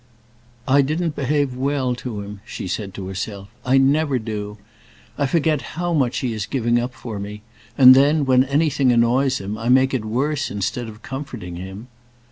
"I 0.67 0.81
didn't 0.81 1.15
behave 1.15 1.55
well 1.55 1.93
to 1.93 2.21
him," 2.21 2.41
she 2.43 2.67
said 2.67 2.95
to 2.95 3.05
herself; 3.07 3.49
"I 3.63 3.77
never 3.77 4.17
do. 4.17 4.57
I 5.15 5.27
forget 5.27 5.61
how 5.77 5.93
much 5.93 6.21
he 6.21 6.33
is 6.33 6.47
giving 6.47 6.79
up 6.79 6.95
for 6.95 7.19
me; 7.19 7.43
and 7.77 7.93
then, 7.93 8.25
when 8.25 8.43
anything 8.45 8.91
annoys 8.91 9.37
him, 9.39 9.59
I 9.59 9.69
make 9.69 9.93
it 9.93 10.03
worse 10.03 10.49
instead 10.49 10.87
of 10.87 11.03
comforting 11.03 11.57
him." 11.57 11.85